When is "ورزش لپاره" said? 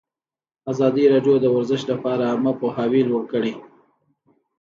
1.55-2.23